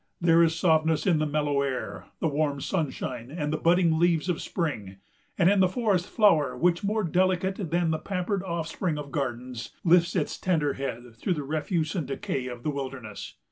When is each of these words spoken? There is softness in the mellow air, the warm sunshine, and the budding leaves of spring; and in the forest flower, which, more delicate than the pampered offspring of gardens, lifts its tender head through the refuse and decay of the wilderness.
There 0.19 0.41
is 0.41 0.55
softness 0.57 1.05
in 1.05 1.19
the 1.19 1.27
mellow 1.27 1.61
air, 1.61 2.05
the 2.21 2.27
warm 2.27 2.59
sunshine, 2.59 3.29
and 3.29 3.53
the 3.53 3.57
budding 3.57 3.99
leaves 3.99 4.29
of 4.29 4.41
spring; 4.41 4.97
and 5.37 5.47
in 5.47 5.59
the 5.59 5.67
forest 5.69 6.07
flower, 6.09 6.57
which, 6.57 6.83
more 6.83 7.03
delicate 7.03 7.69
than 7.69 7.91
the 7.91 7.99
pampered 7.99 8.41
offspring 8.41 8.97
of 8.97 9.11
gardens, 9.11 9.73
lifts 9.83 10.15
its 10.15 10.39
tender 10.39 10.73
head 10.73 11.13
through 11.17 11.35
the 11.35 11.43
refuse 11.43 11.93
and 11.93 12.07
decay 12.07 12.47
of 12.47 12.63
the 12.63 12.71
wilderness. 12.71 13.35